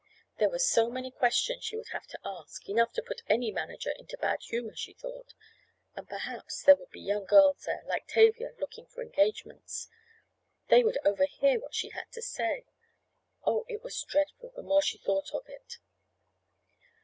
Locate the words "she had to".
11.75-12.21